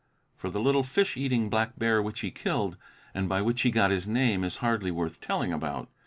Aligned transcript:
For 0.35 0.49
the 0.49 0.59
little 0.59 0.81
fish 0.81 1.15
eating 1.15 1.47
black 1.47 1.77
bear 1.77 2.01
which 2.01 2.21
he 2.21 2.31
killed 2.31 2.75
and 3.13 3.29
by 3.29 3.43
which 3.43 3.61
he 3.61 3.69
got 3.69 3.91
his 3.91 4.07
name 4.07 4.43
is 4.43 4.57
hardly 4.57 4.89
worth 4.89 5.21
telling 5.21 5.53
about. 5.53 5.89